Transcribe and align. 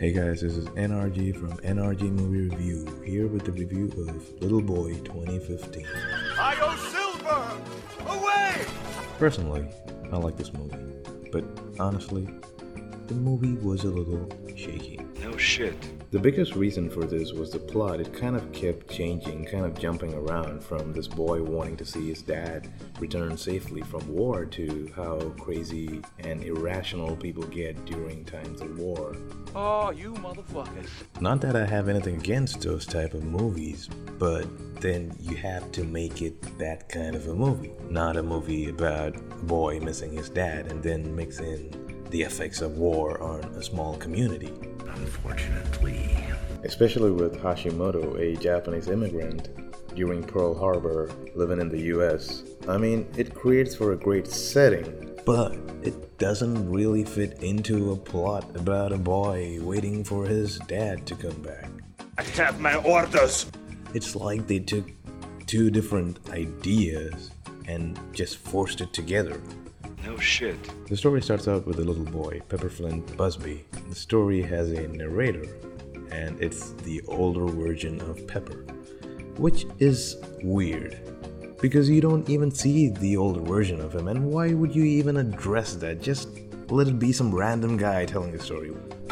Hey 0.00 0.12
guys, 0.12 0.42
this 0.42 0.56
is 0.56 0.68
NRG 0.68 1.34
from 1.36 1.56
NRG 1.56 2.02
Movie 2.02 2.54
Review, 2.54 3.02
here 3.04 3.26
with 3.26 3.44
the 3.44 3.50
review 3.50 3.86
of 4.06 4.40
Little 4.40 4.62
Boy 4.62 4.94
2015. 5.02 5.84
Io 6.38 6.76
Silver! 6.76 7.60
Away! 8.06 8.64
Personally, 9.18 9.66
I 10.12 10.16
like 10.18 10.36
this 10.36 10.52
movie, 10.52 10.76
but 11.32 11.42
honestly, 11.80 12.28
the 13.08 13.14
movie 13.14 13.54
was 13.54 13.84
a 13.84 13.90
little 13.90 14.28
shaky. 14.54 15.00
No 15.22 15.36
shit. 15.38 16.10
The 16.10 16.18
biggest 16.18 16.54
reason 16.54 16.90
for 16.90 17.04
this 17.04 17.32
was 17.32 17.50
the 17.50 17.58
plot. 17.58 18.00
It 18.00 18.12
kind 18.12 18.36
of 18.36 18.52
kept 18.52 18.90
changing, 18.90 19.46
kind 19.46 19.64
of 19.64 19.78
jumping 19.78 20.12
around 20.12 20.62
from 20.62 20.92
this 20.92 21.08
boy 21.08 21.42
wanting 21.42 21.76
to 21.78 21.86
see 21.86 22.08
his 22.08 22.20
dad 22.20 22.70
return 23.00 23.36
safely 23.38 23.80
from 23.82 24.06
war 24.14 24.44
to 24.46 24.92
how 24.94 25.18
crazy 25.40 26.02
and 26.20 26.44
irrational 26.44 27.16
people 27.16 27.44
get 27.44 27.82
during 27.86 28.24
times 28.26 28.60
of 28.60 28.78
war. 28.78 29.16
Oh, 29.54 29.90
you 29.90 30.12
motherfuckers. 30.14 30.88
Not 31.20 31.40
that 31.40 31.56
I 31.56 31.64
have 31.64 31.88
anything 31.88 32.16
against 32.16 32.60
those 32.60 32.84
type 32.84 33.14
of 33.14 33.24
movies, 33.24 33.88
but 34.18 34.46
then 34.80 35.16
you 35.18 35.36
have 35.36 35.72
to 35.72 35.84
make 35.84 36.20
it 36.20 36.58
that 36.58 36.90
kind 36.90 37.16
of 37.16 37.26
a 37.26 37.34
movie. 37.34 37.72
Not 37.88 38.18
a 38.18 38.22
movie 38.22 38.68
about 38.68 39.16
a 39.16 39.20
boy 39.44 39.80
missing 39.80 40.12
his 40.12 40.28
dad 40.28 40.66
and 40.70 40.82
then 40.82 41.16
mix 41.16 41.40
in 41.40 41.87
the 42.10 42.22
effects 42.22 42.60
of 42.60 42.78
war 42.78 43.20
on 43.22 43.40
a 43.54 43.62
small 43.62 43.96
community. 43.96 44.52
Unfortunately. 44.94 46.16
Especially 46.64 47.10
with 47.10 47.40
Hashimoto, 47.40 48.18
a 48.18 48.36
Japanese 48.40 48.88
immigrant 48.88 49.48
during 49.94 50.22
Pearl 50.22 50.54
Harbor, 50.54 51.10
living 51.34 51.60
in 51.60 51.68
the 51.68 51.80
US. 51.94 52.44
I 52.68 52.78
mean, 52.78 53.06
it 53.16 53.34
creates 53.34 53.74
for 53.74 53.92
a 53.92 53.96
great 53.96 54.26
setting, 54.26 55.18
but 55.24 55.56
it 55.82 56.18
doesn't 56.18 56.70
really 56.70 57.04
fit 57.04 57.42
into 57.42 57.92
a 57.92 57.96
plot 57.96 58.44
about 58.56 58.92
a 58.92 58.98
boy 58.98 59.58
waiting 59.60 60.04
for 60.04 60.24
his 60.24 60.58
dad 60.60 61.06
to 61.06 61.14
come 61.14 61.40
back. 61.42 61.70
I 62.16 62.22
have 62.22 62.60
my 62.60 62.74
orders. 62.76 63.46
It's 63.94 64.16
like 64.16 64.46
they 64.46 64.58
took 64.58 64.90
two 65.46 65.70
different 65.70 66.18
ideas 66.30 67.30
and 67.66 67.98
just 68.12 68.38
forced 68.38 68.80
it 68.80 68.92
together. 68.92 69.40
No 70.08 70.16
shit. 70.16 70.56
The 70.88 70.96
story 70.96 71.20
starts 71.20 71.48
out 71.48 71.66
with 71.66 71.80
a 71.80 71.84
little 71.84 72.02
boy, 72.02 72.40
Pepper 72.48 72.70
Flint 72.70 73.14
Busby. 73.18 73.66
The 73.90 73.94
story 73.94 74.40
has 74.40 74.72
a 74.72 74.88
narrator, 74.88 75.44
and 76.10 76.42
it's 76.42 76.70
the 76.82 77.02
older 77.08 77.44
version 77.44 78.00
of 78.00 78.26
Pepper, 78.26 78.64
which 79.36 79.66
is 79.80 80.16
weird 80.42 80.98
because 81.60 81.90
you 81.90 82.00
don't 82.00 82.26
even 82.30 82.50
see 82.50 82.88
the 82.88 83.18
older 83.18 83.42
version 83.42 83.82
of 83.82 83.94
him, 83.94 84.08
and 84.08 84.24
why 84.24 84.54
would 84.54 84.74
you 84.74 84.84
even 84.84 85.18
address 85.18 85.74
that? 85.74 86.00
Just 86.00 86.30
let 86.70 86.88
it 86.88 86.98
be 86.98 87.12
some 87.12 87.34
random 87.34 87.76
guy 87.76 88.06
telling 88.06 88.32
the 88.32 88.38
story. 88.38 88.68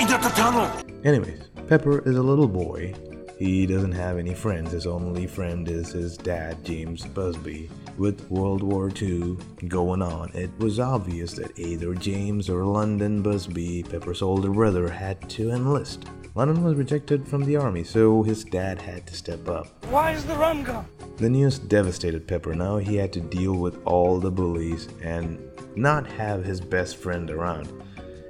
Into 0.00 0.16
the 0.16 0.32
tunnel! 0.36 0.72
Anyways, 1.04 1.50
Pepper 1.66 1.98
is 2.08 2.16
a 2.16 2.22
little 2.22 2.48
boy. 2.48 2.94
He 3.38 3.66
doesn't 3.66 3.92
have 3.92 4.18
any 4.18 4.34
friends. 4.34 4.72
His 4.72 4.84
only 4.84 5.28
friend 5.28 5.68
is 5.68 5.92
his 5.92 6.16
dad, 6.16 6.64
James 6.64 7.06
Busby. 7.06 7.70
With 7.96 8.28
World 8.28 8.64
War 8.64 8.90
II 9.00 9.36
going 9.68 10.02
on, 10.02 10.32
it 10.34 10.50
was 10.58 10.80
obvious 10.80 11.34
that 11.34 11.56
either 11.56 11.94
James 11.94 12.50
or 12.50 12.64
London 12.64 13.22
Busby, 13.22 13.84
Pepper's 13.84 14.22
older 14.22 14.50
brother, 14.50 14.88
had 14.88 15.30
to 15.30 15.50
enlist. 15.50 16.06
London 16.34 16.64
was 16.64 16.74
rejected 16.74 17.28
from 17.28 17.44
the 17.44 17.54
army, 17.54 17.84
so 17.84 18.24
his 18.24 18.42
dad 18.42 18.82
had 18.82 19.06
to 19.06 19.14
step 19.14 19.48
up. 19.48 19.84
Why 19.86 20.10
is 20.10 20.24
the 20.24 20.34
rum 20.34 20.64
gone? 20.64 20.86
The 21.18 21.30
news 21.30 21.60
devastated 21.60 22.26
Pepper. 22.26 22.56
Now 22.56 22.78
he 22.78 22.96
had 22.96 23.12
to 23.12 23.20
deal 23.20 23.54
with 23.54 23.80
all 23.84 24.18
the 24.18 24.32
bullies 24.32 24.88
and 25.00 25.38
not 25.76 26.08
have 26.08 26.44
his 26.44 26.60
best 26.60 26.96
friend 26.96 27.30
around. 27.30 27.72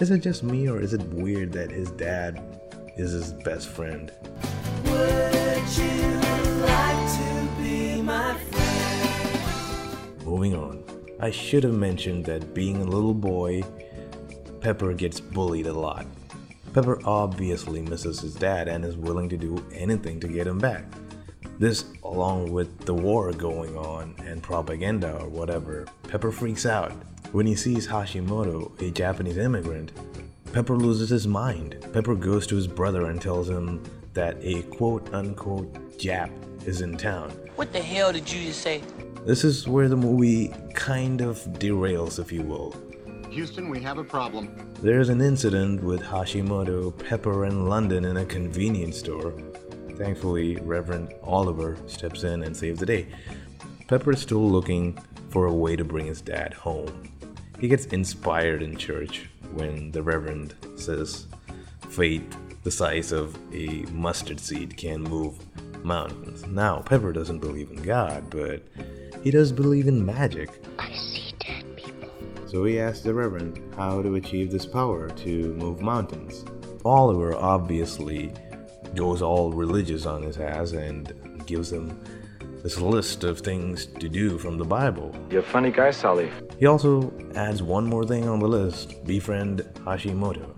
Is 0.00 0.10
it 0.10 0.22
just 0.22 0.42
me, 0.42 0.66
or 0.66 0.80
is 0.80 0.94
it 0.94 1.02
weird 1.02 1.52
that 1.52 1.70
his 1.70 1.90
dad 1.90 2.42
is 2.96 3.12
his 3.12 3.34
best 3.34 3.68
friend? 3.68 4.10
Moving 10.24 10.56
on. 10.56 10.82
I 11.20 11.30
should 11.30 11.64
have 11.64 11.74
mentioned 11.74 12.24
that 12.26 12.54
being 12.54 12.82
a 12.82 12.84
little 12.84 13.14
boy, 13.14 13.62
Pepper 14.60 14.92
gets 14.92 15.20
bullied 15.20 15.66
a 15.66 15.72
lot. 15.72 16.06
Pepper 16.72 17.00
obviously 17.04 17.82
misses 17.82 18.20
his 18.20 18.34
dad 18.34 18.66
and 18.66 18.84
is 18.84 18.96
willing 18.96 19.28
to 19.28 19.36
do 19.36 19.64
anything 19.72 20.18
to 20.20 20.26
get 20.26 20.46
him 20.46 20.58
back. 20.58 20.84
This, 21.58 21.84
along 22.02 22.50
with 22.50 22.80
the 22.80 22.94
war 22.94 23.32
going 23.32 23.76
on 23.76 24.16
and 24.26 24.42
propaganda 24.42 25.16
or 25.18 25.28
whatever, 25.28 25.86
Pepper 26.08 26.32
freaks 26.32 26.66
out. 26.66 26.92
When 27.30 27.46
he 27.46 27.54
sees 27.54 27.86
Hashimoto, 27.86 28.80
a 28.82 28.90
Japanese 28.90 29.38
immigrant, 29.38 29.92
Pepper 30.52 30.76
loses 30.76 31.10
his 31.10 31.28
mind. 31.28 31.76
Pepper 31.92 32.16
goes 32.16 32.46
to 32.48 32.56
his 32.56 32.66
brother 32.66 33.06
and 33.06 33.22
tells 33.22 33.48
him 33.48 33.82
that 34.14 34.36
a 34.40 34.62
quote 34.62 35.12
unquote 35.12 35.72
Jap 35.98 36.30
is 36.66 36.80
in 36.80 36.96
town. 36.96 37.30
What 37.56 37.72
the 37.72 37.80
hell 37.80 38.12
did 38.12 38.30
you 38.32 38.46
just 38.46 38.62
say? 38.62 38.82
This 39.26 39.44
is 39.44 39.68
where 39.68 39.88
the 39.88 39.96
movie 39.96 40.52
kind 40.74 41.20
of 41.20 41.38
derails, 41.58 42.18
if 42.18 42.32
you 42.32 42.42
will. 42.42 42.74
Houston, 43.30 43.68
we 43.68 43.80
have 43.80 43.98
a 43.98 44.04
problem. 44.04 44.72
There's 44.80 45.08
an 45.08 45.20
incident 45.20 45.82
with 45.82 46.02
Hashimoto, 46.02 46.96
Pepper, 47.08 47.44
and 47.44 47.68
London 47.68 48.04
in 48.04 48.16
a 48.18 48.24
convenience 48.24 48.98
store. 48.98 49.34
Thankfully, 49.96 50.56
Reverend 50.56 51.14
Oliver 51.22 51.76
steps 51.86 52.24
in 52.24 52.42
and 52.42 52.56
saves 52.56 52.80
the 52.80 52.86
day. 52.86 53.08
Pepper 53.88 54.12
is 54.12 54.20
still 54.20 54.48
looking 54.48 54.98
for 55.30 55.46
a 55.46 55.52
way 55.52 55.74
to 55.74 55.84
bring 55.84 56.06
his 56.06 56.20
dad 56.20 56.52
home. 56.54 57.10
He 57.58 57.68
gets 57.68 57.86
inspired 57.86 58.62
in 58.62 58.76
church 58.76 59.28
when 59.52 59.90
the 59.90 60.02
Reverend 60.02 60.54
says, 60.76 61.26
Faith 61.88 62.36
the 62.64 62.70
size 62.70 63.12
of 63.12 63.38
a 63.52 63.84
mustard 63.92 64.40
seed 64.40 64.76
can 64.76 65.02
move 65.02 65.34
mountains. 65.84 66.46
Now, 66.46 66.80
Pepper 66.80 67.12
doesn't 67.12 67.38
believe 67.38 67.70
in 67.70 67.82
God, 67.82 68.30
but 68.30 68.62
he 69.22 69.30
does 69.30 69.52
believe 69.52 69.86
in 69.86 70.04
magic. 70.04 70.48
I 70.78 70.90
see 70.94 71.34
dead 71.40 71.76
people. 71.76 72.08
So 72.46 72.64
he 72.64 72.80
asks 72.80 73.02
the 73.02 73.12
Reverend 73.12 73.74
how 73.76 74.00
to 74.00 74.14
achieve 74.14 74.50
this 74.50 74.64
power 74.64 75.10
to 75.10 75.54
move 75.54 75.82
mountains. 75.82 76.44
Oliver 76.86 77.34
obviously 77.34 78.32
goes 78.94 79.20
all 79.20 79.52
religious 79.52 80.06
on 80.06 80.22
his 80.22 80.38
ass 80.38 80.72
and 80.72 81.12
gives 81.46 81.70
him 81.70 82.00
this 82.62 82.80
list 82.80 83.24
of 83.24 83.40
things 83.40 83.84
to 83.84 84.08
do 84.08 84.38
from 84.38 84.56
the 84.56 84.64
Bible. 84.64 85.14
You're 85.28 85.40
a 85.40 85.44
funny 85.44 85.70
guy, 85.70 85.90
Sally. 85.90 86.30
He 86.58 86.64
also 86.64 87.12
adds 87.34 87.62
one 87.62 87.84
more 87.84 88.06
thing 88.06 88.26
on 88.26 88.38
the 88.38 88.48
list 88.48 89.04
befriend 89.04 89.60
Hashimoto. 89.84 90.50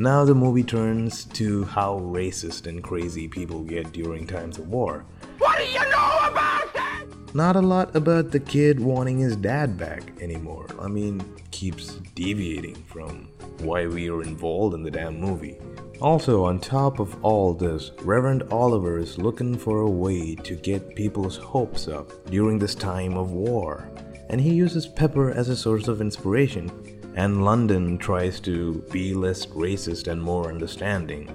Now 0.00 0.24
the 0.24 0.32
movie 0.32 0.62
turns 0.62 1.24
to 1.24 1.64
how 1.64 1.98
racist 1.98 2.68
and 2.68 2.84
crazy 2.84 3.26
people 3.26 3.64
get 3.64 3.90
during 3.90 4.28
times 4.28 4.56
of 4.56 4.68
war. 4.68 5.04
What 5.38 5.58
do 5.58 5.64
you 5.64 5.80
know 5.80 6.18
about 6.22 6.72
that? 6.74 7.04
Not 7.34 7.56
a 7.56 7.60
lot 7.60 7.96
about 7.96 8.30
the 8.30 8.38
kid 8.38 8.78
wanting 8.78 9.18
his 9.18 9.34
dad 9.34 9.76
back 9.76 10.12
anymore. 10.20 10.68
I 10.80 10.86
mean, 10.86 11.20
keeps 11.50 11.96
deviating 12.14 12.76
from 12.84 13.28
why 13.58 13.88
we 13.88 14.08
are 14.08 14.22
involved 14.22 14.76
in 14.76 14.84
the 14.84 14.90
damn 14.92 15.18
movie. 15.20 15.58
Also, 16.00 16.44
on 16.44 16.60
top 16.60 17.00
of 17.00 17.24
all 17.24 17.52
this, 17.52 17.90
Reverend 18.02 18.44
Oliver 18.52 18.98
is 18.98 19.18
looking 19.18 19.58
for 19.58 19.80
a 19.80 19.90
way 19.90 20.36
to 20.36 20.54
get 20.54 20.94
people's 20.94 21.38
hopes 21.38 21.88
up 21.88 22.12
during 22.26 22.56
this 22.56 22.76
time 22.76 23.16
of 23.16 23.32
war. 23.32 23.90
And 24.30 24.40
he 24.40 24.54
uses 24.54 24.86
Pepper 24.86 25.32
as 25.32 25.48
a 25.48 25.56
source 25.56 25.88
of 25.88 26.00
inspiration, 26.00 26.70
and 27.18 27.44
London 27.44 27.98
tries 27.98 28.38
to 28.38 28.74
be 28.92 29.12
less 29.12 29.46
racist 29.46 30.06
and 30.06 30.22
more 30.22 30.48
understanding. 30.48 31.28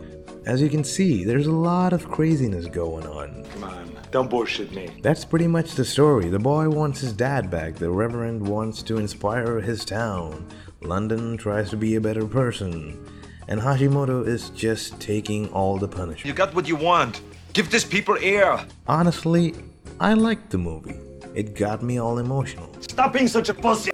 As 0.45 0.61
you 0.61 0.69
can 0.69 0.81
see, 0.81 1.25
there's 1.25 1.47
a 1.47 1.51
lot 1.51 1.91
of 1.91 2.09
craziness 2.09 2.67
going 2.67 3.05
on. 3.05 3.43
Come 3.51 3.65
on, 3.65 3.99
don't 4.09 4.29
bullshit 4.29 4.71
me. 4.71 4.87
That's 5.01 5.25
pretty 5.25 5.47
much 5.47 5.75
the 5.75 5.83
story. 5.83 6.29
The 6.29 6.39
boy 6.39 6.69
wants 6.69 7.01
his 7.01 7.11
dad 7.11 7.51
back. 7.51 7.75
The 7.75 7.89
Reverend 7.89 8.47
wants 8.47 8.81
to 8.83 8.97
inspire 8.97 9.59
his 9.59 9.83
town. 9.83 10.47
London 10.79 11.35
tries 11.35 11.69
to 11.71 11.77
be 11.77 11.95
a 11.95 12.01
better 12.01 12.25
person. 12.25 13.05
And 13.49 13.59
Hashimoto 13.59 14.25
is 14.25 14.51
just 14.51 15.01
taking 15.01 15.49
all 15.49 15.77
the 15.77 15.89
punishment. 15.89 16.25
You 16.25 16.33
got 16.33 16.55
what 16.55 16.65
you 16.65 16.77
want. 16.77 17.19
Give 17.51 17.69
these 17.69 17.83
people 17.83 18.17
air. 18.21 18.65
Honestly, 18.87 19.53
I 19.99 20.13
liked 20.13 20.49
the 20.49 20.57
movie. 20.57 20.95
It 21.35 21.55
got 21.55 21.83
me 21.83 21.97
all 21.99 22.19
emotional. 22.19 22.69
Stop 22.79 23.11
being 23.11 23.27
such 23.27 23.49
a 23.49 23.53
pussy! 23.53 23.92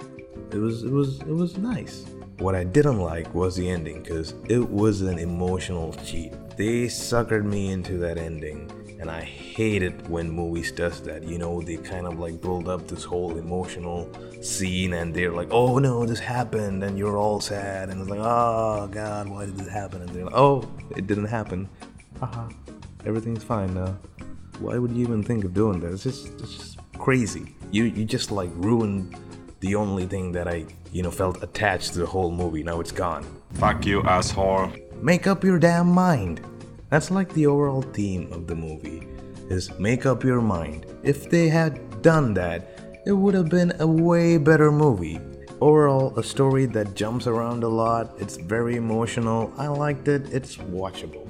It 0.52 0.58
was 0.58 0.84
it 0.84 0.92
was 0.92 1.20
it 1.22 1.36
was 1.36 1.58
nice. 1.58 2.06
What 2.40 2.56
I 2.56 2.64
didn't 2.64 3.00
like 3.00 3.34
was 3.36 3.56
the 3.56 3.70
ending 3.70 4.04
cuz 4.04 4.34
it 4.48 4.68
was 4.68 5.02
an 5.02 5.20
emotional 5.20 5.94
cheat. 6.06 6.34
They 6.58 6.88
suckered 6.88 7.46
me 7.46 7.72
into 7.72 7.98
that 8.00 8.18
ending 8.18 8.72
and 9.00 9.12
I 9.12 9.22
hate 9.22 9.84
it 9.84 9.94
when 10.10 10.30
movies 10.30 10.72
does 10.72 11.02
that. 11.02 11.24
You 11.24 11.38
know, 11.38 11.62
they 11.62 11.78
kind 11.78 12.08
of 12.08 12.20
like 12.20 12.42
build 12.42 12.68
up 12.68 12.88
this 12.88 13.04
whole 13.04 13.38
emotional 13.38 14.10
scene 14.42 14.94
and 14.94 15.14
they're 15.14 15.32
like, 15.32 15.50
"Oh 15.52 15.78
no, 15.78 16.06
this 16.06 16.20
happened." 16.20 16.84
And 16.84 16.98
you're 16.98 17.18
all 17.18 17.40
sad 17.40 17.90
and 17.90 18.02
it's 18.02 18.10
like, 18.10 18.20
"Oh 18.22 18.90
god, 18.92 19.30
why 19.30 19.46
did 19.46 19.58
this 19.58 19.70
happen?" 19.70 20.02
And 20.02 20.10
they're 20.10 20.26
like, 20.26 20.36
"Oh, 20.36 20.68
it 20.98 21.06
didn't 21.08 21.32
happen." 21.40 21.70
Haha. 22.20 22.42
Uh-huh. 22.42 22.50
everything's 23.06 23.44
fine 23.44 23.74
now. 23.74 23.96
Why 24.60 24.78
would 24.78 24.92
you 24.92 25.04
even 25.04 25.24
think 25.24 25.46
of 25.46 25.54
doing 25.54 25.80
that? 25.82 25.94
It's 25.94 26.04
just 26.04 26.28
it's 26.42 26.56
just 26.58 26.80
crazy. 26.98 27.56
You 27.72 27.84
you 27.86 28.04
just 28.04 28.32
like 28.32 28.50
ruined 28.56 29.16
the 29.60 29.76
only 29.76 30.06
thing 30.06 30.32
that 30.34 30.48
I, 30.48 30.66
you 30.92 31.04
know, 31.04 31.12
felt 31.12 31.44
attached 31.44 31.94
to 31.94 32.00
the 32.00 32.06
whole 32.06 32.32
movie. 32.32 32.64
Now 32.64 32.80
it's 32.80 32.92
gone. 32.92 33.26
Fuck 33.54 33.86
you, 33.86 34.04
asshole. 34.04 34.72
make 35.02 35.28
up 35.28 35.44
your 35.44 35.60
damn 35.60 35.88
mind. 35.88 36.42
That's 36.90 37.12
like 37.12 37.32
the 37.34 37.48
overall 37.48 37.82
theme 37.82 38.32
of 38.34 38.48
the 38.48 38.56
movie 38.56 39.08
is 39.50 39.78
make 39.80 40.06
up 40.06 40.24
your 40.24 40.42
mind. 40.42 40.86
If 41.04 41.30
they 41.30 41.50
had 41.50 42.02
done 42.02 42.34
that, 42.36 43.02
it 43.06 43.12
would 43.12 43.34
have 43.34 43.50
been 43.50 43.74
a 43.80 43.88
way 43.88 44.38
better 44.38 44.72
movie. 44.72 45.20
Overall, 45.62 46.18
a 46.18 46.24
story 46.24 46.66
that 46.68 46.96
jumps 46.96 47.28
around 47.28 47.64
a 47.64 47.68
lot, 47.68 48.14
it's 48.18 48.38
very 48.38 48.76
emotional. 48.78 49.52
I 49.58 49.68
liked 49.68 50.08
it, 50.08 50.32
it's 50.32 50.56
watchable. 50.58 51.26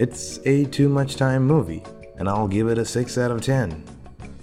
It's 0.00 0.38
a 0.46 0.64
too 0.64 0.88
much 0.88 1.16
time 1.16 1.46
movie, 1.46 1.82
and 2.18 2.28
I'll 2.28 2.48
give 2.48 2.68
it 2.68 2.78
a 2.78 2.84
6 2.84 3.18
out 3.18 3.30
of 3.30 3.42
10. 3.42 3.84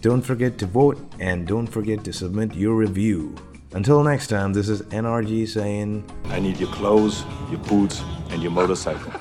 Don't 0.03 0.21
forget 0.21 0.57
to 0.57 0.65
vote 0.65 0.99
and 1.21 1.47
don't 1.47 1.65
forget 1.65 2.03
to 2.03 2.11
submit 2.11 2.53
your 2.55 2.75
review. 2.75 3.33
Until 3.71 4.03
next 4.03 4.27
time, 4.27 4.51
this 4.51 4.67
is 4.67 4.81
NRG 4.91 5.47
saying 5.47 6.03
I 6.25 6.41
need 6.41 6.57
your 6.57 6.67
clothes, 6.73 7.23
your 7.49 7.61
boots, 7.61 8.03
and 8.29 8.43
your 8.43 8.51
motorcycle. 8.51 9.13